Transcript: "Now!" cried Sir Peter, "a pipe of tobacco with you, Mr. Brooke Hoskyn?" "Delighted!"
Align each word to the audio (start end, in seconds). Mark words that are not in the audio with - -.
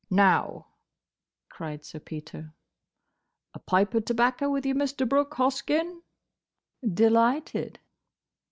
"Now!" 0.09 0.65
cried 1.47 1.85
Sir 1.85 1.99
Peter, 1.99 2.55
"a 3.53 3.59
pipe 3.59 3.93
of 3.93 4.03
tobacco 4.05 4.49
with 4.49 4.65
you, 4.65 4.73
Mr. 4.73 5.07
Brooke 5.07 5.35
Hoskyn?" 5.35 6.01
"Delighted!" 6.83 7.77